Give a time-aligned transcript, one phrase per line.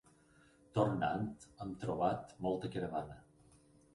[0.77, 1.27] Tornant,
[1.65, 3.21] hem trobat molta caravana.